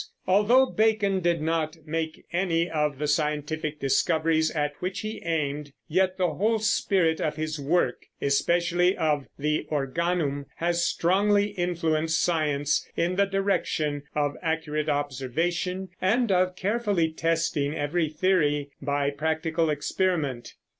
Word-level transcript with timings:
Although 0.25 0.65
Bacon 0.65 1.19
did 1.19 1.43
not 1.43 1.77
make 1.85 2.25
any 2.33 2.67
of 2.67 2.97
the 2.97 3.07
scientific 3.07 3.79
discoveries 3.79 4.49
at 4.49 4.73
which 4.79 5.01
he 5.01 5.21
aimed, 5.23 5.73
yet 5.87 6.17
the 6.17 6.33
whole 6.33 6.57
spirit 6.57 7.21
of 7.21 7.35
his 7.35 7.59
work, 7.61 8.07
especially 8.19 8.97
of 8.97 9.27
the 9.37 9.67
Organum, 9.71 10.47
has 10.55 10.83
strongly 10.83 11.49
influenced 11.49 12.19
science 12.19 12.89
in 12.97 13.15
the 13.15 13.25
direction 13.27 14.01
of 14.15 14.35
accurate 14.41 14.89
observation 14.89 15.89
and 16.01 16.31
of 16.31 16.55
carefully 16.55 17.11
testing 17.11 17.75
every 17.75 18.09
theory 18.09 18.71
by 18.81 19.11
practical 19.11 19.69
experiment. 19.69 20.55